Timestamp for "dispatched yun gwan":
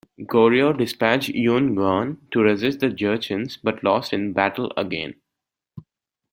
0.75-2.17